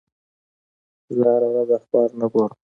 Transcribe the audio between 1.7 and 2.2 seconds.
اخبار